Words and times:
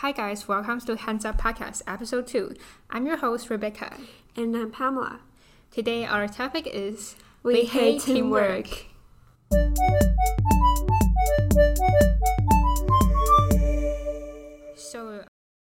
Hi 0.00 0.12
guys, 0.12 0.46
welcome 0.46 0.78
to 0.78 0.94
Hands 0.94 1.24
Up 1.24 1.40
Podcast, 1.40 1.80
episode 1.86 2.26
2. 2.26 2.54
I'm 2.90 3.06
your 3.06 3.16
host, 3.16 3.48
Rebecca. 3.48 3.96
And 4.36 4.54
I'm 4.54 4.70
Pamela. 4.70 5.20
Today 5.70 6.04
our 6.04 6.28
topic 6.28 6.66
is 6.66 7.16
We, 7.42 7.64
hate 7.64 8.02
teamwork. 8.02 8.68
So 14.76 15.24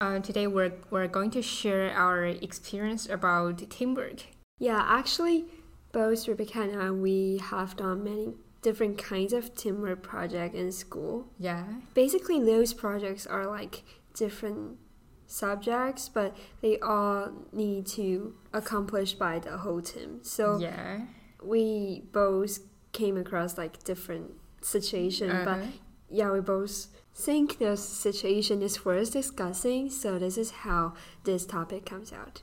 uh, 0.01 0.19
today 0.19 0.47
we're, 0.47 0.73
we're 0.89 1.07
going 1.07 1.31
to 1.31 1.41
share 1.41 1.89
our 1.91 2.25
experience 2.25 3.07
about 3.07 3.69
teamwork. 3.69 4.23
Yeah, 4.59 4.83
actually, 4.85 5.45
both 5.93 6.27
Rebecca 6.27 6.63
and 6.63 6.81
I, 6.81 6.91
we 6.91 7.37
have 7.41 7.77
done 7.77 8.03
many 8.03 8.33
different 8.61 8.97
kinds 8.97 9.31
of 9.31 9.55
teamwork 9.55 10.03
project 10.03 10.55
in 10.55 10.73
school. 10.73 11.27
Yeah. 11.37 11.63
Basically, 11.93 12.43
those 12.43 12.73
projects 12.73 13.25
are 13.25 13.47
like 13.47 13.83
different 14.13 14.77
subjects, 15.27 16.09
but 16.09 16.35
they 16.61 16.79
all 16.79 17.31
need 17.51 17.85
to 17.85 18.33
accomplish 18.53 19.13
by 19.13 19.39
the 19.39 19.57
whole 19.57 19.81
team. 19.81 20.19
So 20.23 20.57
yeah. 20.59 21.01
we 21.43 22.03
both 22.11 22.59
came 22.91 23.17
across 23.17 23.57
like 23.57 23.83
different 23.83 24.31
situation, 24.61 25.29
Uh-huh. 25.29 25.45
but 25.45 25.59
yeah, 26.09 26.31
we 26.31 26.39
both 26.39 26.87
think 27.13 27.59
the 27.59 27.77
situation 27.77 28.61
is 28.61 28.83
worth 28.83 29.11
discussing. 29.13 29.89
So 29.89 30.17
this 30.17 30.37
is 30.37 30.51
how 30.51 30.93
this 31.23 31.45
topic 31.45 31.85
comes 31.85 32.11
out. 32.11 32.41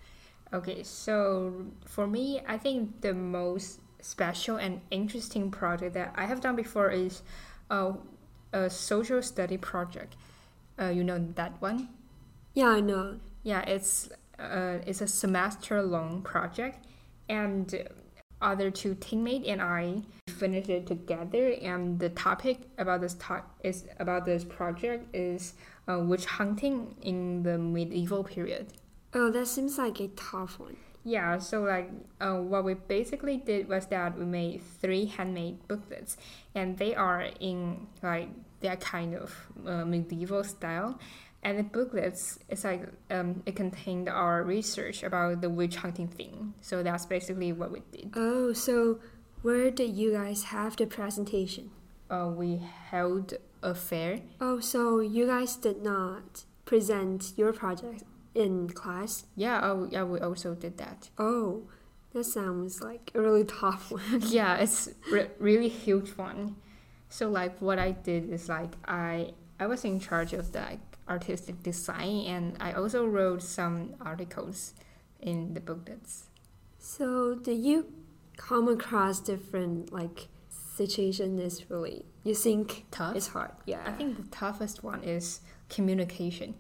Okay, 0.52 0.84
so 0.84 1.66
for 1.84 2.06
me, 2.06 2.41
I 2.46 2.56
think 2.56 3.00
the 3.00 3.12
most 3.12 3.80
special 4.00 4.56
and 4.56 4.80
interesting 4.92 5.50
project 5.50 5.94
that 5.94 6.12
I 6.14 6.27
have 6.27 6.41
done 6.41 6.55
before 6.55 6.91
is 6.91 7.22
uh, 7.69 7.94
a 8.52 8.70
social 8.70 9.20
study 9.22 9.56
project. 9.56 10.14
Uh, 10.78 10.88
you 10.88 11.04
know 11.04 11.18
that 11.34 11.60
one? 11.60 11.88
Yeah, 12.54 12.68
I 12.68 12.80
know. 12.80 13.16
Yeah, 13.42 13.62
it's 13.62 14.08
uh, 14.38 14.78
it's 14.86 15.00
a 15.00 15.06
semester 15.08 15.83
long 15.83 16.22
project, 16.22 16.84
and 17.28 17.88
other 18.42 18.70
two 18.70 18.94
teammate 18.96 19.48
and 19.48 19.62
I 19.62 20.02
finished 20.28 20.68
it 20.68 20.86
together. 20.86 21.55
And 21.62 21.98
the 21.98 22.10
topic 22.10 22.58
about 22.77 23.00
this 23.00 23.14
to- 23.14 23.44
is 23.62 23.84
about 23.98 24.24
this 24.27 24.44
project 24.44 25.14
is 25.14 25.55
uh, 25.88 25.98
witch 26.00 26.27
hunting 26.27 26.96
in 27.02 27.42
the 27.42 27.56
medieval 27.56 28.24
period. 28.24 28.66
Oh, 29.14 29.30
that 29.30 29.46
seems 29.46 29.78
like 29.78 30.00
a 30.00 30.08
tough 30.08 30.58
one. 30.58 30.77
Yeah, 31.05 31.38
so 31.38 31.62
like 31.62 31.88
uh, 32.20 32.34
what 32.34 32.64
we 32.64 32.74
basically 32.74 33.36
did 33.36 33.68
was 33.68 33.86
that 33.86 34.18
we 34.18 34.24
made 34.24 34.61
three 34.80 35.06
handmade 35.06 35.66
booklets, 35.68 36.16
and 36.55 36.77
they 36.77 36.94
are 36.96 37.28
in 37.40 37.86
like 38.02 38.28
that 38.60 38.80
kind 38.80 39.14
of 39.14 39.34
uh, 39.66 39.84
medieval 39.84 40.44
style. 40.44 40.98
And 41.42 41.58
the 41.58 41.62
booklets, 41.62 42.38
it's 42.48 42.64
like 42.64 42.82
um, 43.10 43.42
it 43.46 43.54
contained 43.54 44.08
our 44.08 44.42
research 44.42 45.02
about 45.04 45.40
the 45.42 45.50
witch 45.50 45.76
hunting 45.76 46.08
thing. 46.08 46.54
So 46.60 46.82
that's 46.82 47.06
basically 47.06 47.52
what 47.52 47.70
we 47.70 47.82
did. 47.92 48.12
Oh, 48.16 48.52
so 48.52 48.98
where 49.42 49.70
did 49.70 49.90
you 49.90 50.12
guys 50.12 50.44
have 50.44 50.77
the 50.77 50.86
presentation? 50.86 51.70
Uh, 52.10 52.32
we 52.34 52.60
held 52.90 53.34
a 53.62 53.74
fair. 53.74 54.20
Oh, 54.40 54.58
so 54.60 55.00
you 55.00 55.27
guys 55.27 55.56
did 55.56 55.82
not 55.82 56.44
present 56.64 57.32
your 57.36 57.52
project 57.52 58.02
in 58.34 58.68
class? 58.70 59.27
Yeah, 59.36 59.60
oh, 59.62 59.88
yeah, 59.90 60.02
we 60.04 60.18
also 60.18 60.54
did 60.54 60.78
that. 60.78 61.10
Oh, 61.18 61.62
that 62.12 62.24
sounds 62.24 62.80
like 62.80 63.12
a 63.14 63.20
really 63.20 63.44
tough 63.60 63.92
one. 63.92 64.22
yeah, 64.28 64.56
it's 64.56 64.88
re- 65.12 65.30
really 65.38 65.68
huge 65.68 66.10
one. 66.16 66.56
So 67.17 67.31
like 67.31 67.59
what 67.62 67.78
I 67.78 67.92
did 67.92 68.28
is 68.28 68.47
like 68.47 68.72
I 68.86 69.33
I 69.59 69.67
was 69.67 69.86
in 69.86 70.00
charge 70.00 70.34
of 70.34 70.53
the 70.53 70.61
like, 70.61 70.81
artistic 71.09 71.62
design 71.62 72.27
and 72.27 72.56
I 72.61 72.73
also 72.73 73.06
wrote 73.06 73.42
some 73.42 73.95
articles 74.03 74.75
in 75.19 75.55
the 75.55 75.61
booklets. 75.61 76.25
So, 76.78 77.34
did 77.36 77.64
you 77.64 77.86
come 78.36 78.69
across 78.69 79.20
different 79.20 79.95
like 79.95 80.29
situation 80.77 81.39
is 81.39 81.70
really 81.70 82.05
you 82.23 82.35
think 82.35 82.85
Tough? 82.90 83.17
it's 83.17 83.29
hard? 83.29 83.52
Yeah. 83.64 83.80
I 83.86 83.92
think 83.92 84.23
the 84.23 84.29
toughest 84.29 84.85
one 84.85 85.02
is 85.02 85.40
communication. 85.70 86.55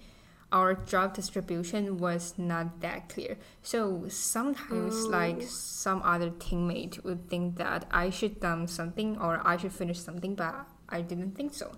Our 0.56 0.70
job 0.92 1.08
distribution 1.20 1.82
was 2.06 2.22
not 2.52 2.66
that 2.84 3.00
clear. 3.12 3.34
So 3.72 3.78
sometimes 4.08 4.94
Oh. 5.04 5.08
like 5.20 5.40
some 5.42 6.00
other 6.12 6.30
teammate 6.44 6.94
would 7.06 7.22
think 7.32 7.46
that 7.64 7.80
I 8.02 8.06
should 8.16 8.34
done 8.48 8.62
something 8.78 9.10
or 9.24 9.32
I 9.52 9.54
should 9.60 9.74
finish 9.82 9.98
something 10.08 10.32
but 10.42 10.54
I 10.96 10.98
didn't 11.10 11.32
think 11.38 11.50
so. 11.62 11.68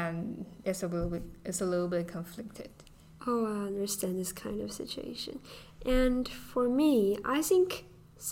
And 0.00 0.46
it's 0.68 0.82
a 0.86 0.88
little 0.94 1.10
bit 1.14 1.24
it's 1.48 1.60
a 1.66 1.68
little 1.72 1.90
bit 1.94 2.04
conflicted. 2.16 2.70
Oh, 3.26 3.42
I 3.46 3.58
understand 3.72 4.14
this 4.22 4.32
kind 4.44 4.58
of 4.64 4.70
situation. 4.82 5.34
And 5.98 6.22
for 6.52 6.64
me, 6.80 6.96
I 7.36 7.38
think 7.50 7.68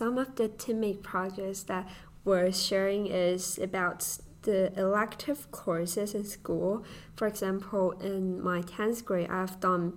some 0.01 0.15
of 0.23 0.29
the 0.39 0.49
teammate 0.63 1.03
projects 1.13 1.63
that 1.71 1.85
we're 2.25 2.53
sharing 2.69 3.03
is 3.29 3.43
about 3.69 3.99
the 4.43 4.73
elective 4.79 5.51
courses 5.51 6.15
in 6.15 6.25
school. 6.25 6.85
For 7.17 7.27
example, 7.27 7.93
in 8.01 8.43
my 8.43 8.63
10th 8.63 9.05
grade, 9.05 9.29
I've 9.31 9.61
done 9.61 9.97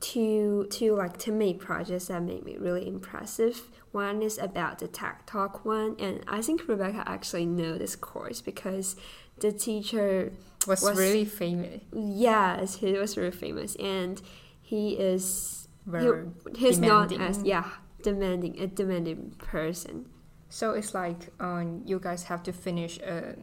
two 0.00 0.66
two 0.68 0.96
like 0.96 1.16
teammate 1.16 1.60
projects 1.60 2.06
that 2.06 2.20
made 2.22 2.44
me 2.44 2.56
really 2.58 2.86
impressive. 2.88 3.62
One 3.92 4.22
is 4.22 4.36
about 4.38 4.78
the 4.80 4.88
TED 4.88 5.14
talk 5.26 5.64
one, 5.64 5.96
and 6.00 6.24
I 6.26 6.42
think 6.42 6.66
Rebecca 6.66 7.04
actually 7.06 7.46
know 7.46 7.78
this 7.78 7.94
course 7.94 8.40
because 8.40 8.96
the 9.38 9.52
teacher 9.52 10.32
Was, 10.66 10.82
Was- 10.82 10.98
really 10.98 11.24
famous. 11.24 11.82
Yes, 11.92 12.76
he 12.76 12.92
was 12.94 13.16
really 13.16 13.30
famous, 13.30 13.76
and 13.76 14.20
he 14.60 14.94
is 14.94 15.68
Very 15.86 16.26
he, 16.56 16.66
he's 16.66 16.78
not 16.78 17.08
demanding. 17.10 17.20
as 17.40 17.44
yeah 17.44 17.68
demanding 18.02 18.58
a 18.60 18.66
demanding 18.66 19.34
person. 19.38 20.06
So 20.48 20.72
it's 20.72 20.94
like 20.94 21.28
um, 21.40 21.82
you 21.86 21.98
guys 22.00 22.24
have 22.24 22.42
to 22.44 22.52
finish 22.52 22.98
a 22.98 23.36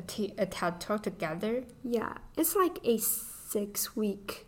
a, 0.00 0.02
t- 0.02 0.34
a 0.38 0.46
TED 0.46 0.80
talk 0.80 1.02
together. 1.02 1.64
Yeah, 1.84 2.14
it's 2.36 2.54
like 2.56 2.78
a 2.84 2.96
six 2.98 3.94
week 3.96 4.46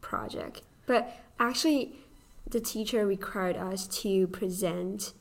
project, 0.00 0.62
but 0.86 1.02
actually, 1.38 1.96
the 2.48 2.60
teacher 2.60 3.06
required 3.06 3.56
us 3.56 3.86
to 4.02 4.26
present 4.26 5.12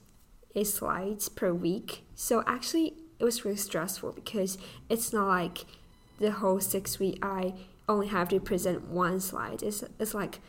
a 0.56 0.64
slides 0.64 1.30
per 1.30 1.54
week. 1.54 2.04
So 2.16 2.44
actually, 2.46 2.96
it 3.20 3.24
was 3.24 3.46
really 3.46 3.58
stressful 3.58 4.14
because 4.14 4.58
it's 4.90 5.14
not 5.14 5.28
like 5.28 5.58
the 6.20 6.32
whole 6.32 6.60
six 6.60 7.00
week 7.00 7.20
I 7.22 7.54
only 7.88 8.08
have 8.08 8.30
to 8.30 8.40
present 8.40 8.88
one 8.90 9.20
slide. 9.20 9.62
It's 9.64 9.84
it's 10.00 10.14
like 10.14 10.40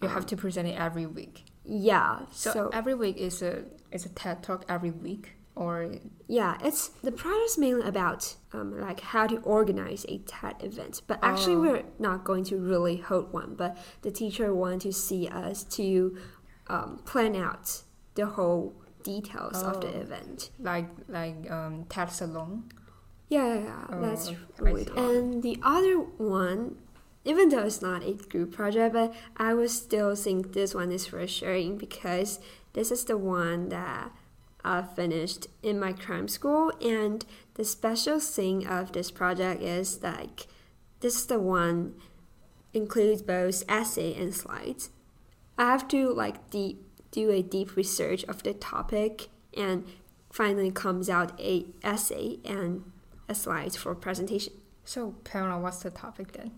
You 0.00 0.08
um, 0.08 0.14
have 0.14 0.26
to 0.26 0.36
present 0.36 0.66
it 0.68 0.76
every 0.78 1.06
week. 1.06 1.44
yeah. 1.64 2.20
So, 2.32 2.50
so 2.52 2.70
every 2.72 2.94
week 2.94 3.16
is 3.16 3.42
a 3.42 3.64
is 3.90 4.04
a 4.04 4.08
TED 4.10 4.42
talk 4.42 4.64
every 4.68 4.90
week 4.90 5.24
or 5.54 5.96
Yeah, 6.28 6.56
it's 6.64 6.88
the 7.02 7.12
project's 7.12 7.58
mainly 7.58 7.86
about 7.86 8.36
um, 8.52 8.80
like 8.80 9.00
how 9.00 9.26
to 9.26 9.36
organize 9.38 10.04
a 10.08 10.18
TED 10.18 10.56
event. 10.60 11.02
But 11.06 11.18
actually, 11.22 11.56
Oh. 11.56 11.60
we're 11.60 11.82
not 11.98 12.24
going 12.24 12.44
to 12.44 12.56
really 12.56 12.96
hold 12.96 13.32
one. 13.32 13.54
But 13.54 13.76
the 14.02 14.10
teacher 14.10 14.54
wanted 14.54 14.80
to 14.82 14.92
see 14.92 15.28
us 15.28 15.64
to 15.76 16.16
um, 16.68 17.00
plan 17.04 17.36
out 17.36 17.82
the 18.14 18.26
whole 18.26 18.74
details 19.02 19.62
of 19.62 19.80
the 19.80 19.88
Oh. 19.88 20.00
event. 20.00 20.50
like 20.60 20.88
like 21.08 21.50
um 21.50 21.84
TED 21.88 22.10
salon. 22.10 22.64
Yeah, 23.28 23.54
yeah, 23.54 23.60
yeah 23.64 23.86
Oh, 23.90 24.00
that's 24.00 24.32
really. 24.58 24.86
And 24.96 25.42
the 25.42 25.58
other 25.62 25.96
one, 26.18 26.76
even 27.24 27.48
though 27.48 27.64
it's 27.64 27.80
not 27.82 28.02
a 28.04 28.12
group 28.14 28.52
project, 28.52 28.92
but 28.94 29.12
I 29.36 29.54
would 29.54 29.70
still 29.70 30.14
think 30.14 30.52
this 30.52 30.74
one 30.74 30.92
is 30.92 31.10
worth 31.12 31.30
sharing 31.30 31.78
because 31.78 32.38
this 32.74 32.90
is 32.90 33.04
the 33.04 33.16
one 33.16 33.70
that 33.70 34.12
I 34.64 34.82
finished 34.82 35.48
in 35.62 35.78
my 35.78 35.92
crime 35.92 36.28
school. 36.28 36.72
And 36.80 37.24
the 37.54 37.64
special 37.64 38.20
thing 38.20 38.66
of 38.66 38.92
this 38.92 39.10
project 39.10 39.62
is 39.62 40.02
like 40.02 40.46
this 41.00 41.16
is 41.16 41.26
the 41.26 41.38
one 41.40 41.94
includes 42.72 43.22
both 43.22 43.64
essay 43.68 44.14
and 44.14 44.34
slides. 44.34 44.90
I 45.58 45.66
have 45.66 45.88
to 45.88 46.12
like 46.12 46.50
deep 46.50 46.84
do 47.10 47.30
a 47.30 47.42
deep 47.42 47.76
research 47.76 48.24
of 48.24 48.42
the 48.42 48.54
topic 48.54 49.28
and 49.54 49.84
finally 50.30 50.70
comes 50.70 51.10
out 51.10 51.38
a 51.38 51.66
essay 51.84 52.38
and 52.44 52.90
a 53.28 53.34
slides 53.34 53.76
for 53.76 53.94
presentation. 53.94 54.54
So 54.84 55.16
Pamela, 55.24 55.60
what's 55.60 55.82
the 55.82 55.90
topic 55.90 56.32
then? 56.32 56.52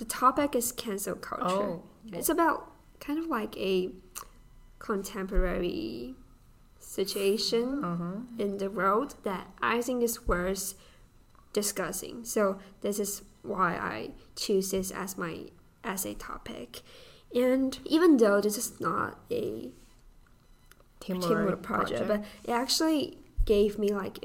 The 0.00 0.06
topic 0.06 0.56
is 0.56 0.72
cancel 0.72 1.14
culture. 1.14 1.44
Oh, 1.44 1.82
It's 2.10 2.30
about 2.30 2.72
kind 3.00 3.18
of 3.18 3.26
like 3.26 3.54
a 3.58 3.90
contemporary 4.78 6.14
situation 6.90 7.84
uh 7.84 7.96
huh. 7.96 8.12
in 8.36 8.58
the 8.58 8.68
world 8.68 9.14
that 9.22 9.46
I 9.62 9.80
think 9.80 10.02
is 10.02 10.26
worth 10.26 10.74
discussing. 11.52 12.24
So 12.24 12.58
this 12.80 12.98
is 12.98 13.22
why 13.42 13.76
I 13.76 14.10
choose 14.34 14.72
this 14.72 14.90
as 14.90 15.16
my 15.16 15.46
essay 15.84 16.14
topic. 16.14 16.80
And 17.32 17.78
even 17.84 18.16
though 18.16 18.40
this 18.40 18.58
is 18.58 18.80
not 18.80 19.20
a 19.30 19.70
Teamwork, 20.98 21.28
teamwork 21.28 21.62
project, 21.62 22.08
but 22.08 22.24
it 22.44 22.50
actually 22.50 23.18
gave 23.46 23.78
me 23.78 23.94
like 23.94 24.18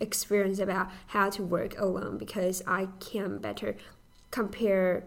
experience 0.00 0.58
about 0.58 0.88
how 1.08 1.30
to 1.30 1.42
work 1.42 1.78
alone 1.80 2.18
because 2.18 2.62
I 2.66 2.88
can 3.00 3.38
better 3.38 3.74
compare 4.30 5.04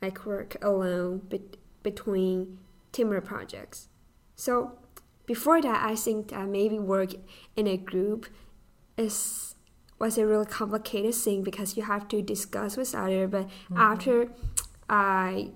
like 0.00 0.24
work 0.24 0.56
alone 0.62 1.22
be- 1.28 1.58
between 1.82 2.58
teamwork 2.92 3.24
projects. 3.24 3.88
So 4.34 4.78
before 5.26 5.60
that, 5.62 5.84
I 5.84 5.94
think 5.94 6.28
that 6.28 6.46
maybe 6.48 6.78
work 6.78 7.10
in 7.56 7.66
a 7.66 7.76
group 7.76 8.26
is 8.96 9.54
was 9.98 10.18
a 10.18 10.26
really 10.26 10.46
complicated 10.46 11.14
thing 11.14 11.42
because 11.44 11.76
you 11.76 11.84
have 11.84 12.08
to 12.08 12.20
discuss 12.22 12.76
with 12.76 12.94
other. 12.94 13.28
But 13.28 13.46
Mm-hmm. 13.48 13.76
after 13.76 14.28
I 14.88 15.50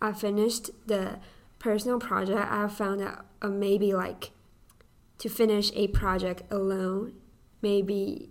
I 0.00 0.12
finished 0.12 0.70
the 0.86 1.18
personal 1.58 1.98
project, 1.98 2.40
I 2.50 2.68
found 2.68 3.00
that 3.00 3.24
uh, 3.42 3.48
maybe 3.48 3.92
like 3.92 4.30
to 5.18 5.28
finish 5.28 5.70
a 5.74 5.88
project 5.88 6.42
alone 6.50 7.12
maybe 7.62 8.30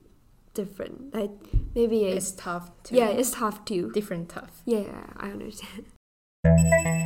different. 0.55 1.13
Like 1.13 1.29
maybe 1.75 2.05
it's, 2.05 2.31
It's 2.31 2.41
tough 2.41 2.71
to 2.83 2.95
yeah, 2.95 3.09
it's 3.09 3.31
tough 3.31 3.63
too. 3.65 3.91
different 3.93 4.29
tough. 4.29 4.61
Yeah, 4.65 5.05
I 5.17 5.29
understand. 5.29 5.85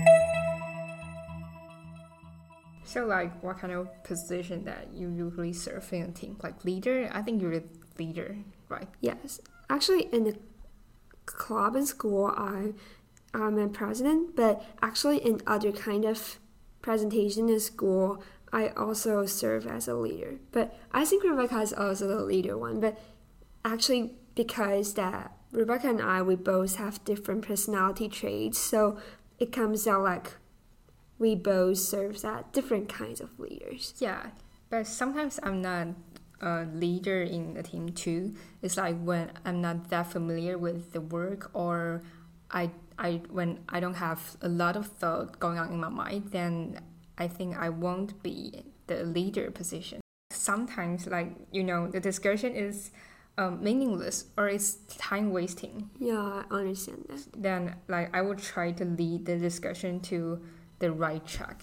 So 2.93 3.05
like 3.05 3.41
what 3.41 3.57
kind 3.57 3.73
of 3.73 4.03
position 4.03 4.65
that 4.65 4.89
you 4.93 5.09
usually 5.09 5.51
serve 5.51 5.91
in 5.91 6.03
a 6.03 6.11
team? 6.11 6.37
Like 6.43 6.63
leader? 6.63 7.09
I 7.11 7.23
think 7.23 7.41
you're 7.41 7.53
a 7.53 7.63
leader, 7.97 8.37
right? 8.69 8.87
Yes, 9.01 9.41
actually, 9.67 10.03
in 10.13 10.25
the 10.25 10.37
club 11.25 11.75
and 11.75 11.87
school, 11.87 12.27
I 12.27 12.73
I'm 13.33 13.57
a 13.57 13.67
president, 13.67 14.35
but 14.35 14.63
actually 14.83 15.17
in 15.17 15.41
other 15.47 15.71
kind 15.71 16.05
of 16.05 16.37
presentation 16.83 17.49
in 17.49 17.59
school, 17.59 18.21
I 18.51 18.67
also 18.69 19.25
serve 19.25 19.65
as 19.65 19.87
a 19.87 19.95
leader. 19.95 20.35
But 20.51 20.77
I 20.91 21.03
think 21.03 21.23
Rebecca 21.23 21.61
is 21.61 21.73
also 21.73 22.07
the 22.07 22.23
leader 22.23 22.55
one. 22.59 22.79
But 22.79 22.99
actually, 23.65 24.13
because 24.35 24.93
that 24.93 25.31
Rebecca 25.51 25.89
and 25.89 26.01
I, 26.01 26.21
we 26.21 26.35
both 26.35 26.75
have 26.75 27.03
different 27.03 27.43
personality 27.47 28.07
traits, 28.07 28.59
so 28.59 28.99
it 29.39 29.51
comes 29.51 29.87
out 29.87 30.03
like 30.03 30.33
we 31.19 31.35
both 31.35 31.77
serve 31.77 32.15
as 32.15 32.43
different 32.51 32.89
kinds 32.89 33.21
of 33.21 33.39
leaders. 33.39 33.93
Yeah, 33.97 34.27
but 34.69 34.87
sometimes 34.87 35.39
I'm 35.43 35.61
not 35.61 35.87
a 36.41 36.65
leader 36.73 37.21
in 37.21 37.53
the 37.53 37.63
team 37.63 37.89
too. 37.89 38.35
It's 38.61 38.77
like 38.77 38.99
when 39.01 39.31
I'm 39.45 39.61
not 39.61 39.89
that 39.89 40.11
familiar 40.11 40.57
with 40.57 40.91
the 40.91 41.01
work 41.01 41.49
or 41.53 42.01
I 42.51 42.71
I 42.97 43.21
when 43.29 43.59
I 43.69 43.79
don't 43.79 43.95
have 43.95 44.37
a 44.41 44.49
lot 44.49 44.75
of 44.75 44.87
thought 44.87 45.39
going 45.39 45.57
on 45.57 45.71
in 45.71 45.79
my 45.79 45.89
mind, 45.89 46.29
then 46.31 46.79
I 47.17 47.27
think 47.27 47.57
I 47.57 47.69
won't 47.69 48.21
be 48.23 48.63
the 48.87 49.03
leader 49.03 49.51
position. 49.51 50.01
Sometimes 50.31 51.07
like 51.07 51.35
you 51.51 51.63
know 51.63 51.87
the 51.87 51.99
discussion 51.99 52.53
is 52.53 52.91
um, 53.37 53.63
meaningless 53.63 54.25
or 54.37 54.47
it's 54.47 54.75
time 54.97 55.31
wasting. 55.31 55.89
Yeah, 55.99 56.43
I 56.51 56.55
understand 56.55 57.05
that. 57.09 57.25
Then 57.35 57.75
like 57.87 58.15
I 58.15 58.21
would 58.21 58.39
try 58.39 58.71
to 58.71 58.85
lead 58.85 59.25
the 59.25 59.37
discussion 59.37 59.99
to 60.01 60.41
the 60.83 60.91
right 60.91 61.23
track. 61.35 61.59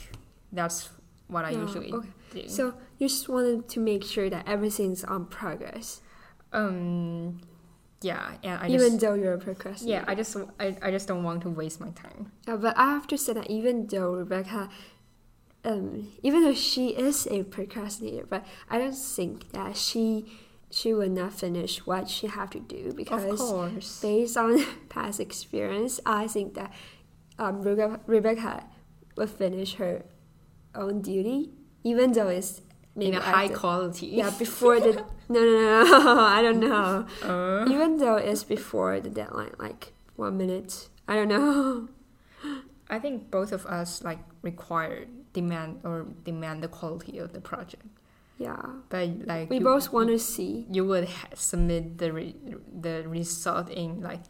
That's 0.53 0.89
what 1.29 1.45
I 1.45 1.51
Yeah, 1.51 1.61
usually 1.67 1.93
okay. 1.93 2.09
do. 2.35 2.49
So 2.49 2.63
you 2.99 3.07
just 3.09 3.29
wanted 3.29 3.69
to 3.75 3.79
make 3.91 4.03
sure 4.05 4.29
that 4.35 4.45
everything's 4.55 5.03
on 5.05 5.27
progress. 5.27 6.01
Um, 6.53 7.41
yeah, 8.03 8.35
and 8.43 8.57
I 8.63 8.67
even 8.69 8.93
just 8.93 9.01
though 9.03 9.15
you're 9.15 9.35
a 9.35 9.39
procrastinator. 9.39 10.03
yeah, 10.05 10.11
I 10.11 10.15
just 10.15 10.37
I, 10.59 10.67
I 10.87 10.91
just 10.91 11.07
don't 11.07 11.23
want 11.23 11.43
to 11.43 11.51
waste 11.51 11.79
my 11.81 11.91
time. 12.05 12.33
Yeah, 12.49 12.57
but 12.57 12.75
I 12.77 12.87
have 12.97 13.07
to 13.09 13.17
say 13.19 13.33
that 13.35 13.49
even 13.51 13.87
though 13.87 14.13
Rebecca, 14.25 14.69
um, 15.65 16.09
even 16.23 16.43
though 16.45 16.55
she 16.55 16.89
is 17.07 17.27
a 17.31 17.43
procrastinator, 17.45 18.27
but 18.27 18.43
I 18.69 18.79
don't 18.79 18.97
think 18.97 19.53
that 19.53 19.77
she 19.77 20.25
she 20.71 20.95
will 20.95 21.11
not 21.11 21.33
finish 21.35 21.85
what 21.87 22.09
she 22.09 22.27
have 22.29 22.51
to 22.51 22.61
do 22.61 22.89
Of 22.89 22.97
because 22.97 23.39
course, 23.41 24.01
based 24.01 24.37
on 24.37 24.65
past 24.89 25.21
experience, 25.21 26.01
I 26.07 26.27
think 26.27 26.55
that 26.55 26.73
um, 27.39 27.61
Rebecca, 28.07 28.65
Will 29.21 29.27
finish 29.27 29.75
her 29.75 30.01
own 30.75 31.03
duty, 31.03 31.51
even 31.85 32.13
though 32.13 32.29
it's 32.29 32.63
maybe 32.97 33.13
in 33.13 33.19
a 33.19 33.21
high 33.21 33.49
quality. 33.49 34.07
Yeah, 34.07 34.31
before 34.33 34.81
the 34.81 35.05
no 35.29 35.41
no 35.45 35.85
no 35.85 36.21
I 36.37 36.41
don't 36.41 36.59
know. 36.59 37.05
Uh, 37.23 37.69
Even 37.69 37.99
though 37.99 38.17
it's 38.17 38.45
before 38.45 38.99
the 38.99 39.11
deadline, 39.11 39.53
like 39.59 39.93
one 40.17 40.39
minute. 40.39 40.89
I 41.07 41.17
don't 41.17 41.29
know. 41.29 41.89
I 42.89 42.99
think 42.99 43.31
both 43.31 43.53
of 43.53 43.67
us 43.67 44.03
like 44.03 44.21
require 44.41 45.05
demand 45.35 45.81
or 45.85 46.07
demand 46.25 46.63
the 46.65 46.69
quality 46.69 47.19
of 47.19 47.35
the 47.35 47.41
project. 47.43 47.85
Yeah, 48.39 48.57
But 48.89 49.27
like 49.29 49.51
we 49.51 49.59
you, 49.59 49.65
both 49.65 49.93
want 49.93 50.09
to 50.09 50.19
see. 50.19 50.65
you 50.73 50.87
would 50.87 51.05
ha- 51.13 51.29
submit 51.37 51.99
the 51.99 52.09
re- 52.11 52.37
the 52.73 53.05
result 53.07 53.69
in 53.69 54.01
like 54.01 54.25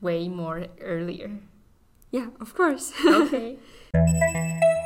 way 0.00 0.28
more 0.32 0.64
earlier. 0.80 1.30
Yeah, 2.14 2.28
of 2.40 2.54
course. 2.54 2.92
okay. 3.04 3.58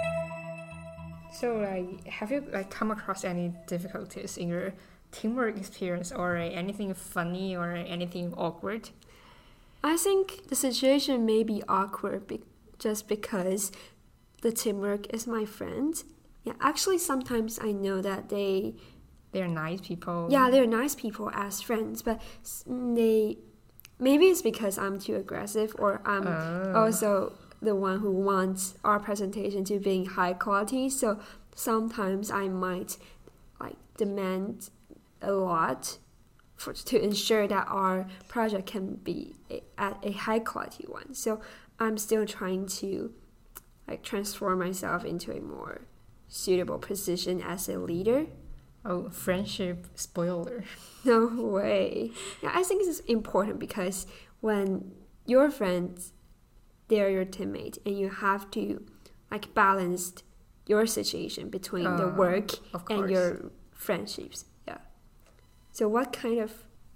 So 1.33 1.57
like, 1.59 2.07
have 2.09 2.33
you 2.33 2.41
like 2.53 2.69
come 2.71 2.91
across 2.91 3.23
any 3.25 3.53
difficulties 3.69 4.37
in 4.37 4.49
your 4.49 4.73
teamwork 5.13 5.57
experience, 5.57 6.11
or 6.11 6.37
anything 6.37 6.93
funny, 6.95 7.57
or 7.57 7.71
anything 7.73 8.35
awkward? 8.37 8.91
I 9.85 9.97
think 9.97 10.49
the 10.49 10.57
situation 10.57 11.25
may 11.25 11.45
be 11.45 11.63
awkward 11.69 12.27
be- 12.27 12.43
just 12.81 13.07
because 13.07 13.71
the 14.43 14.51
teamwork 14.51 15.07
is 15.15 15.27
my 15.27 15.45
friend. 15.45 15.95
Yeah, 16.45 16.55
actually, 16.61 16.99
sometimes 16.99 17.59
I 17.63 17.71
know 17.73 18.03
that 18.03 18.31
they, 18.31 18.75
They're 19.33 19.47
nice 19.65 19.81
people. 19.81 20.27
yeah, 20.31 20.51
they're 20.51 20.67
nice 20.67 20.95
people 20.97 21.31
as 21.35 21.61
friends, 21.61 22.03
but 22.03 22.21
they, 22.67 23.39
maybe 23.99 24.27
it's 24.27 24.43
because 24.43 24.79
I'm 24.79 24.99
too 24.99 25.17
aggressive 25.17 25.75
or 25.79 26.01
I'm 26.05 26.27
Oh. 26.27 26.73
also 26.75 27.33
the 27.61 27.75
one 27.75 27.99
who 28.01 28.11
wants 28.13 28.75
our 28.85 29.01
presentation 29.01 29.65
to 29.65 29.79
be 29.81 30.05
high 30.05 30.33
quality. 30.35 30.89
So 30.89 31.19
sometimes 31.55 32.31
I 32.31 32.49
might 32.49 32.97
like 33.61 33.77
demand 33.97 34.71
a 35.21 35.33
lot 35.33 35.99
for 36.57 36.73
to 36.73 37.03
ensure 37.03 37.47
that 37.49 37.67
our 37.69 38.07
project 38.29 38.67
can 38.67 38.95
be 38.97 39.35
a, 39.51 39.63
at 39.77 39.99
a 40.05 40.13
high 40.13 40.39
quality 40.41 40.85
one. 40.89 41.15
So 41.15 41.41
I'm 41.81 41.99
still 41.99 42.27
trying 42.27 42.67
to 42.81 43.13
like 43.89 44.03
transform 44.03 44.59
myself 44.61 45.05
into 45.05 45.33
a 45.33 45.41
more 45.41 45.81
suitable 46.29 46.79
position 46.79 47.41
as 47.43 47.69
a 47.69 47.79
leader. 47.79 48.27
Oh, 48.85 49.09
friendship 49.11 49.87
spoiler. 49.95 50.65
No 51.05 51.27
way. 51.27 52.11
Yeah, 52.43 52.53
I 52.55 52.63
think 52.65 52.83
this 52.85 52.99
is 52.99 53.01
important 53.07 53.59
because 53.59 54.07
when 54.41 54.93
your 55.27 55.51
friends, 55.51 56.13
they're 56.89 57.09
your 57.09 57.25
teammate, 57.25 57.79
and 57.87 57.97
you 57.99 58.11
have 58.11 58.51
to 58.53 58.85
like 59.31 59.55
balance 59.55 60.13
your 60.67 60.87
situation 60.87 61.49
between 61.51 61.85
the 61.97 62.09
Uh, 62.09 62.15
work 62.17 62.51
and 62.91 63.09
your 63.09 63.51
friendships. 63.73 64.45
Yeah. 64.67 64.79
So, 65.73 65.89
what 65.89 66.13
kind 66.13 66.41
of 66.41 66.51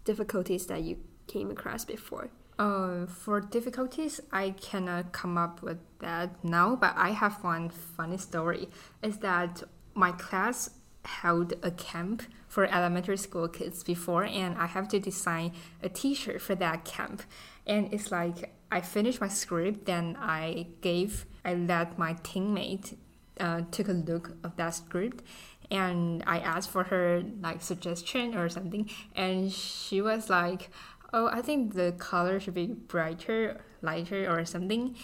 difficulties 0.05 0.67
that 0.67 0.83
you 0.83 0.97
came 1.27 1.51
across 1.51 1.85
before? 1.87 2.29
Uh, 2.59 3.07
for 3.07 3.41
difficulties, 3.41 4.21
I 4.31 4.51
cannot 4.51 5.13
come 5.13 5.39
up 5.39 5.63
with 5.63 5.79
that 6.01 6.45
now, 6.45 6.77
but 6.77 6.93
I 6.97 7.11
have 7.11 7.43
one 7.43 7.71
funny 7.71 8.19
story. 8.19 8.69
Is 9.03 9.19
that 9.19 9.63
my 9.95 10.13
class 10.13 10.71
held 11.05 11.55
a 11.63 11.71
camp 11.71 12.23
for 12.49 12.67
elementary 12.67 13.17
school 13.17 13.49
kids 13.49 13.83
before, 13.83 14.25
and 14.25 14.57
I 14.57 14.67
have 14.67 14.89
to 14.89 15.01
design 15.01 15.53
a 15.83 15.89
T-shirt 15.89 16.41
for 16.41 16.55
that 16.57 16.85
camp. 16.85 17.23
And 17.67 17.93
it's 17.93 18.11
like 18.11 18.55
I 18.71 18.81
finished 18.81 19.21
my 19.21 19.29
script, 19.29 19.87
then 19.87 20.17
I 20.21 20.67
gave, 20.81 21.27
I 21.45 21.55
let 21.55 21.99
my 21.99 22.15
teammate 22.15 22.97
uh, 23.41 23.63
took 23.71 23.89
a 23.89 23.93
look 23.93 24.37
of 24.45 24.57
that 24.57 24.71
script 24.75 25.23
and 25.71 26.23
I 26.27 26.39
asked 26.39 26.71
for 26.71 26.85
her 26.85 27.23
like 27.41 27.63
suggestion 27.63 28.37
or 28.37 28.49
something 28.49 28.91
and 29.17 29.51
she 29.51 30.03
was 30.03 30.29
like 30.29 30.71
oh 31.13 31.29
I 31.29 31.41
think 31.41 31.75
the 31.75 31.93
color 31.93 32.39
should 32.41 32.55
be 32.55 32.67
brighter 32.67 33.65
lighter 33.81 34.31
or 34.31 34.45
something 34.45 34.97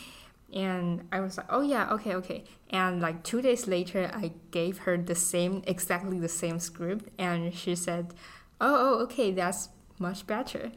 and 0.52 1.06
I 1.12 1.20
was 1.20 1.36
like 1.36 1.46
oh 1.50 1.60
yeah 1.60 1.92
okay 1.92 2.14
okay 2.16 2.44
and 2.70 3.00
like 3.00 3.22
two 3.22 3.42
days 3.42 3.66
later 3.66 4.10
I 4.14 4.32
gave 4.50 4.78
her 4.78 4.96
the 4.96 5.14
same 5.14 5.62
exactly 5.66 6.18
the 6.18 6.28
same 6.28 6.58
script 6.58 7.10
and 7.18 7.54
she 7.54 7.74
said 7.74 8.14
oh 8.60 8.98
oh 8.98 9.02
okay 9.04 9.30
that's 9.30 9.68
much 9.98 10.26
better 10.26 10.72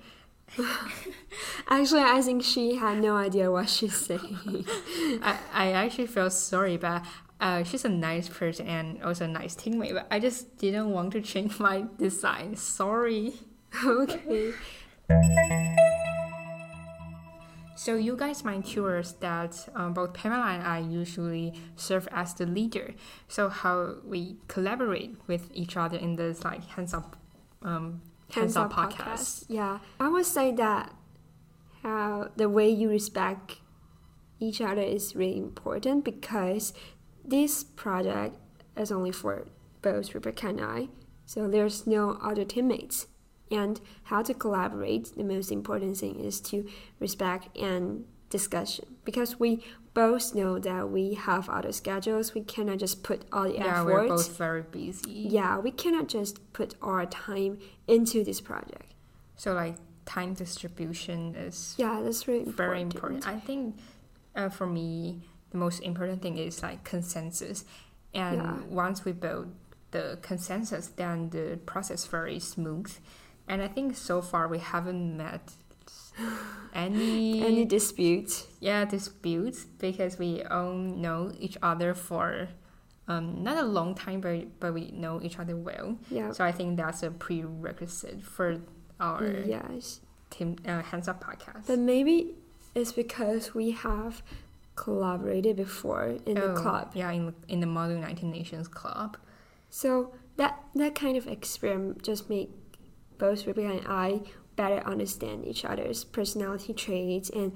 Actually, 1.69 2.01
I 2.01 2.21
think 2.21 2.43
she 2.43 2.75
had 2.75 3.01
no 3.01 3.15
idea 3.15 3.51
what 3.51 3.69
she's 3.69 3.95
saying. 3.95 4.37
I, 5.21 5.37
I 5.53 5.71
actually 5.71 6.07
felt 6.07 6.33
sorry, 6.33 6.77
but 6.77 7.05
uh, 7.39 7.63
she's 7.63 7.85
a 7.85 7.89
nice 7.89 8.27
person 8.27 8.67
and 8.67 9.01
also 9.03 9.25
a 9.25 9.27
nice 9.27 9.55
teammate. 9.55 9.93
But 9.93 10.07
I 10.11 10.19
just 10.19 10.57
didn't 10.57 10.91
want 10.91 11.13
to 11.13 11.21
change 11.21 11.59
my 11.59 11.85
design. 11.97 12.55
Sorry. 12.55 13.33
okay. 13.85 14.53
So 17.81 17.95
you 17.95 18.15
guys 18.15 18.45
might 18.45 18.63
curious 18.63 19.13
that 19.21 19.67
um, 19.73 19.95
both 19.95 20.13
Pamela 20.13 20.51
and 20.51 20.61
I 20.61 20.77
usually 20.77 21.55
serve 21.75 22.07
as 22.11 22.31
the 22.35 22.45
leader. 22.45 22.93
So 23.27 23.49
how 23.49 23.95
we 24.05 24.37
collaborate 24.47 25.15
with 25.25 25.49
each 25.51 25.75
other 25.75 25.97
in 25.97 26.15
this 26.15 26.43
like 26.43 26.63
hands-on 26.63 27.05
um, 27.63 28.03
Hands 28.29 28.53
hands-on 28.53 28.65
up 28.65 28.71
podcast. 28.71 28.93
podcast. 28.93 29.45
Yeah, 29.49 29.79
I 29.99 30.09
would 30.09 30.27
say 30.27 30.51
that 30.51 30.93
how 31.81 32.29
the 32.35 32.49
way 32.49 32.69
you 32.69 32.87
respect 32.87 33.55
each 34.39 34.61
other 34.61 34.83
is 34.83 35.15
really 35.15 35.39
important 35.39 36.05
because 36.05 36.73
this 37.25 37.63
project 37.63 38.37
is 38.77 38.91
only 38.91 39.11
for 39.11 39.47
both 39.81 40.13
Rebecca 40.13 40.49
and 40.49 40.61
I, 40.61 40.89
so 41.25 41.47
there's 41.47 41.87
no 41.87 42.19
other 42.21 42.45
teammates. 42.45 43.07
And 43.51 43.81
how 44.03 44.21
to 44.23 44.33
collaborate, 44.33 45.15
the 45.15 45.23
most 45.23 45.51
important 45.51 45.97
thing 45.97 46.19
is 46.19 46.39
to 46.41 46.67
respect 46.99 47.55
and 47.57 48.05
discussion 48.29 48.85
because 49.03 49.39
we 49.39 49.61
both 49.93 50.33
know 50.33 50.57
that 50.57 50.89
we 50.89 51.15
have 51.15 51.49
other 51.49 51.73
schedules. 51.73 52.33
We 52.33 52.41
cannot 52.41 52.77
just 52.77 53.03
put 53.03 53.25
all 53.33 53.43
the 53.43 53.55
yeah, 53.55 53.81
effort. 53.81 53.85
we're 53.85 54.07
both 54.07 54.37
very 54.37 54.61
busy. 54.61 55.11
Yeah, 55.11 55.57
we 55.59 55.71
cannot 55.71 56.07
just 56.07 56.53
put 56.53 56.75
our 56.81 57.05
time 57.05 57.59
into 57.87 58.23
this 58.23 58.39
project. 58.39 58.93
So 59.35 59.53
like 59.53 59.75
time 60.05 60.33
distribution 60.33 61.35
is 61.35 61.75
Yeah, 61.77 61.99
that's 62.01 62.25
really 62.27 62.45
important. 62.45 62.57
very 62.57 62.81
important. 62.81 63.27
I 63.27 63.37
think 63.39 63.75
uh, 64.35 64.47
for 64.47 64.65
me, 64.65 65.23
the 65.49 65.57
most 65.57 65.81
important 65.81 66.21
thing 66.21 66.37
is 66.37 66.63
like 66.63 66.85
consensus. 66.85 67.65
And 68.13 68.37
Yeah. 68.37 68.57
once 68.69 69.03
we 69.03 69.11
build 69.11 69.53
the 69.91 70.19
consensus, 70.21 70.87
then 70.87 71.29
the 71.31 71.59
process 71.65 72.05
very 72.07 72.39
smooth. 72.39 72.89
And 73.51 73.61
I 73.61 73.67
think 73.67 73.95
so 73.97 74.21
far 74.21 74.47
we 74.47 74.59
haven't 74.59 75.17
met 75.17 75.43
any 76.73 77.41
Any 77.43 77.65
disputes? 77.65 78.47
yeah 78.59 78.85
disputes 78.85 79.65
because 79.79 80.17
we 80.17 80.41
all 80.43 80.73
know 80.73 81.31
each 81.39 81.57
other 81.61 81.93
for 81.93 82.47
um, 83.07 83.43
not 83.43 83.57
a 83.57 83.67
long 83.77 83.93
time, 83.95 84.21
but 84.21 84.59
but 84.61 84.73
we 84.73 84.83
know 85.03 85.19
each 85.21 85.37
other 85.39 85.55
well. 85.57 85.97
Yeah. 86.09 86.31
So 86.31 86.45
I 86.45 86.51
think 86.53 86.77
that's 86.77 87.03
a 87.03 87.11
prerequisite 87.11 88.21
for 88.23 88.61
our 88.99 89.25
yes. 89.45 89.99
team 90.29 90.55
uh, 90.65 90.81
hands 90.89 91.07
up 91.09 91.21
podcast. 91.23 91.67
But 91.67 91.79
maybe 91.79 92.35
it's 92.73 92.93
because 92.93 93.53
we 93.53 93.71
have 93.71 94.21
collaborated 94.75 95.55
before 95.57 96.15
in 96.25 96.35
the 96.35 96.51
Oh, 96.53 96.55
club. 96.55 96.91
Yeah, 96.93 97.11
in 97.11 97.33
in 97.49 97.59
the 97.59 97.67
Model 97.67 97.95
United 97.97 98.23
Nations 98.39 98.67
Club. 98.69 99.17
So 99.69 100.13
that 100.37 100.53
that 100.75 100.95
kind 100.95 101.17
of 101.17 101.27
experiment 101.27 102.03
just 102.03 102.29
make 102.29 102.49
both 103.25 103.39
Rebecca 103.47 103.73
and 103.77 103.87
I 103.87 104.07
better 104.61 104.81
understand 104.93 105.37
each 105.51 105.63
other's 105.71 105.99
personality 106.17 106.73
traits 106.73 107.29
and 107.29 107.49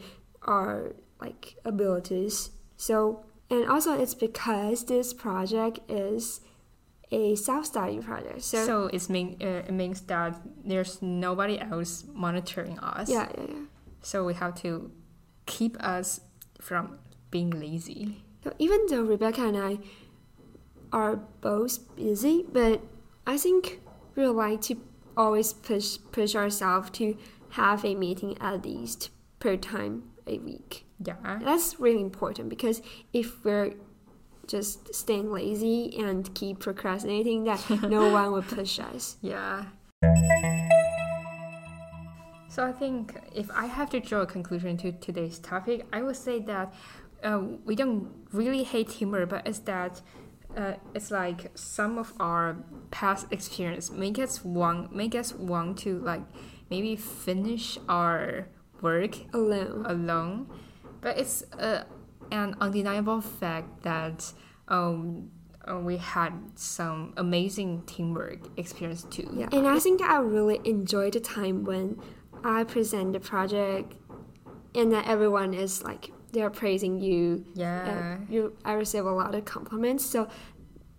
our 0.44 0.96
like 1.20 1.44
abilities. 1.66 2.52
So 2.78 3.26
and 3.50 3.64
also 3.74 3.92
it's 4.04 4.18
because 4.28 4.86
this 4.86 5.14
project 5.14 5.80
is 5.90 6.42
a 7.12 7.36
self-study 7.36 8.00
project. 8.00 8.42
So, 8.42 8.58
So, 8.66 8.76
it's 8.96 9.10
mean 9.10 9.38
uh, 9.42 9.70
it 9.70 9.76
means 9.84 10.02
that 10.14 10.32
there's 10.70 11.02
nobody 11.02 11.58
else 11.60 12.04
monitoring 12.26 12.78
us. 12.80 13.10
yeah, 13.10 13.28
yeah, 13.38 13.46
yeah. 13.50 13.66
So 14.02 14.26
we 14.30 14.34
have 14.34 14.54
to 14.66 14.92
keep 15.46 15.74
us 15.96 16.22
from 16.62 17.00
being 17.32 17.52
lazy. 17.66 18.24
So 18.44 18.50
even 18.60 18.80
though 18.90 19.04
Rebecca 19.14 19.44
and 19.52 19.58
I 19.58 19.80
are 20.92 21.16
both 21.42 21.74
busy, 21.96 22.46
but 22.52 22.82
I 23.26 23.38
think 23.38 23.82
we 24.16 24.26
like 24.28 24.62
to 24.70 24.76
always 25.18 25.54
push 25.54 25.98
push 26.12 26.36
ourselves 26.36 26.90
to 26.92 27.18
have 27.50 27.86
a 27.86 27.96
meeting 27.96 28.38
at 28.42 28.66
least 28.66 29.10
per 29.40 29.56
time 29.56 30.04
a 30.28 30.40
week. 30.40 30.86
Yeah. 31.04 31.40
That's 31.42 31.80
really 31.80 32.02
important 32.02 32.50
because 32.50 32.82
if 33.14 33.44
we're 33.44 33.74
just 34.48 34.94
staying 34.94 35.32
lazy 35.32 35.98
and 36.00 36.34
keep 36.36 36.60
procrastinating, 36.60 37.44
that 37.46 37.68
no 37.84 38.10
one 38.10 38.32
will 38.32 38.42
push 38.42 38.80
us. 38.80 39.18
Yeah. 39.22 39.66
So 42.48 42.64
I 42.64 42.72
think 42.72 43.16
if 43.34 43.52
I 43.52 43.66
have 43.66 43.90
to 43.90 44.00
draw 44.00 44.22
a 44.22 44.26
conclusion 44.26 44.78
to 44.78 44.94
today's 44.94 45.40
topic, 45.40 45.86
I 45.92 46.02
would 46.02 46.16
say 46.16 46.40
that 46.40 46.74
uh, 47.24 47.42
we 47.66 47.76
don't 47.76 48.10
really 48.32 48.64
hate 48.64 48.92
humor, 48.92 49.26
but 49.26 49.46
it's 49.46 49.60
that 49.60 50.02
uh, 50.56 50.74
it's 50.94 51.12
like 51.12 51.52
some 51.56 51.98
of 51.98 52.14
our 52.20 52.58
past 52.92 53.28
experience 53.32 53.92
make 53.92 54.18
us 54.18 54.44
want 54.44 54.96
make 54.96 55.16
us 55.16 55.34
want 55.34 55.78
to 55.80 56.00
like 56.00 56.22
maybe 56.70 56.96
finish 56.96 57.78
our 57.88 58.48
work 58.82 59.18
Alone. 59.34 59.86
alone. 59.86 60.48
But 61.02 61.18
it's 61.18 61.44
uh, 61.54 61.84
an 62.32 62.56
undeniable 62.60 63.22
fact 63.22 63.84
that 63.84 64.32
um, 64.68 65.30
uh, 65.70 65.78
we 65.78 65.98
had 65.98 66.34
some 66.56 67.14
amazing 67.18 67.84
teamwork 67.86 68.40
experience 68.58 69.04
too. 69.04 69.30
Yeah, 69.34 69.50
and 69.52 69.68
I 69.68 69.80
think 69.80 70.02
I 70.02 70.18
really 70.18 70.62
enjoyed 70.64 71.14
the 71.14 71.20
time 71.20 71.64
when 71.64 72.00
I 72.44 72.64
present 72.64 73.14
the 73.14 73.20
project, 73.20 73.94
and 74.74 74.92
that 74.92 75.08
everyone 75.08 75.54
is 75.54 75.84
like 75.84 76.12
they're 76.36 76.52
praising 76.52 77.00
you. 77.00 77.46
Yeah. 77.56 78.18
Uh, 78.20 78.26
you, 78.30 78.58
I 78.64 78.74
receive 78.74 79.06
a 79.06 79.12
lot 79.12 79.34
of 79.34 79.46
compliments. 79.46 80.06
So 80.06 80.28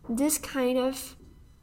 this 0.08 0.38
kind 0.38 0.78
of 0.78 1.16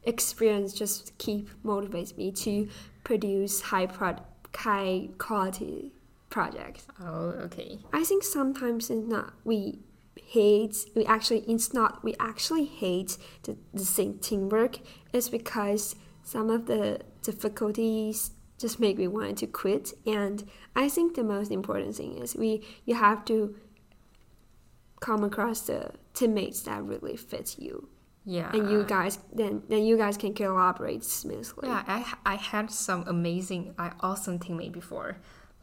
experience 0.04 0.72
just 0.72 1.16
keep 1.18 1.50
motivates 1.62 2.16
me 2.16 2.30
to 2.32 2.68
produce 3.02 3.60
high 3.60 3.86
pro- 3.86 4.24
high 4.54 5.08
quality 5.18 5.92
projects. 6.30 6.86
Oh, 7.00 7.34
okay. 7.46 7.78
I 7.92 8.04
think 8.04 8.22
sometimes 8.22 8.90
it's 8.90 9.06
not 9.06 9.34
we 9.44 9.80
hate 10.26 10.76
we 10.94 11.04
actually 11.04 11.40
it's 11.40 11.74
not 11.74 12.02
we 12.04 12.14
actually 12.18 12.64
hate 12.64 13.18
the, 13.42 13.56
the 13.72 13.84
same 13.84 14.18
teamwork 14.18 14.78
it's 15.12 15.28
because 15.28 15.96
some 16.22 16.50
of 16.50 16.66
the 16.66 17.00
difficulties 17.22 18.30
just 18.58 18.78
make 18.80 18.96
me 18.96 19.08
want 19.08 19.36
to 19.38 19.46
quit 19.46 19.92
and 20.06 20.48
i 20.76 20.88
think 20.88 21.14
the 21.14 21.24
most 21.24 21.50
important 21.50 21.94
thing 21.96 22.16
is 22.18 22.34
we 22.36 22.64
you 22.84 22.94
have 22.94 23.24
to 23.24 23.54
come 25.00 25.24
across 25.24 25.62
the 25.62 25.90
teammates 26.14 26.62
that 26.62 26.82
really 26.82 27.16
fit 27.16 27.58
you 27.58 27.88
Yeah. 28.24 28.50
and 28.54 28.70
you 28.70 28.84
guys 28.84 29.18
then 29.32 29.62
then 29.68 29.82
you 29.84 29.96
guys 29.96 30.16
can 30.16 30.32
collaborate 30.34 31.04
smoothly 31.04 31.68
Yeah, 31.68 31.82
I 31.86 31.98
I 32.24 32.36
had 32.36 32.70
some 32.70 33.04
amazing, 33.06 33.74
like 33.78 33.92
awesome 34.00 34.38
teammate 34.38 34.72
before. 34.72 35.16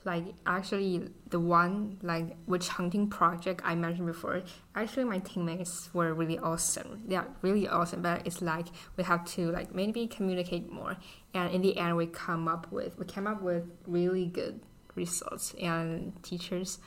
Like 0.03 0.25
actually, 0.47 1.09
the 1.29 1.39
one 1.39 1.99
like 2.01 2.35
witch 2.47 2.69
hunting 2.69 3.07
project 3.07 3.61
I 3.63 3.75
mentioned 3.75 4.07
before. 4.07 4.41
Actually, 4.73 5.05
my 5.05 5.19
teammates 5.19 5.93
were 5.93 6.11
really 6.15 6.39
awesome. 6.39 7.03
They 7.07 7.15
are 7.17 7.27
really 7.43 7.67
awesome. 7.67 8.01
But 8.01 8.25
it's 8.25 8.41
like 8.41 8.67
we 8.97 9.03
have 9.03 9.23
to 9.35 9.51
like 9.51 9.75
maybe 9.75 10.07
communicate 10.07 10.71
more. 10.71 10.97
And 11.35 11.53
in 11.53 11.61
the 11.61 11.77
end, 11.77 11.97
we 11.97 12.07
come 12.07 12.47
up 12.47 12.71
with 12.71 12.97
we 12.97 13.05
came 13.05 13.27
up 13.27 13.43
with 13.43 13.63
really 13.85 14.25
good 14.25 14.61
results. 14.95 15.53
And 15.61 16.13
teachers, 16.23 16.79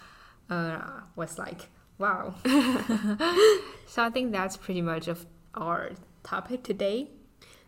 uh, 0.50 0.80
was 1.14 1.38
like, 1.38 1.70
wow. 1.98 2.34
so 3.86 4.02
I 4.02 4.10
think 4.10 4.32
that's 4.32 4.56
pretty 4.56 4.82
much 4.82 5.08
of 5.08 5.26
our 5.54 5.92
topic 6.22 6.62
today. 6.62 7.08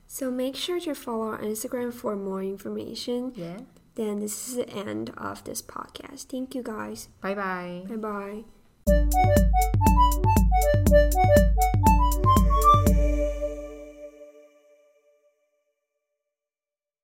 so 0.06 0.30
make 0.30 0.56
sure 0.56 0.80
to 0.80 0.94
follow 0.94 1.28
our 1.32 1.38
instagram 1.40 1.92
for 1.92 2.16
more 2.16 2.42
information 2.42 3.32
Yeah. 3.34 3.58
then 3.96 4.20
this 4.20 4.48
is 4.48 4.56
the 4.56 4.68
end 4.70 5.10
of 5.16 5.44
this 5.44 5.62
podcast. 5.62 6.26
Thank 6.30 6.54
you 6.54 6.62
guys. 6.62 7.08
Bye 7.20 7.34
bye. 7.34 7.84
Bye 7.88 8.44
bye. 11.66 11.95